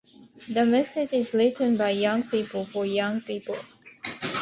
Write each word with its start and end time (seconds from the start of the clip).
The 0.51 0.65
message 0.65 1.13
is 1.13 1.31
written 1.31 1.77
by 1.77 1.91
young 1.91 2.23
people 2.23 2.65
for 2.65 2.87
young 2.87 3.21
people. 3.21 3.59